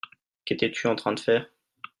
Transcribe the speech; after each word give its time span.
Qu'étais-tu 0.45 0.87
en 0.87 0.95
train 0.95 1.13
de 1.13 1.19
faire? 1.19 1.47